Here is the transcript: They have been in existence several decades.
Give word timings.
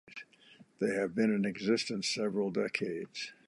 They 0.79 0.95
have 0.95 1.13
been 1.13 1.31
in 1.31 1.45
existence 1.45 2.07
several 2.09 2.49
decades. 2.49 3.33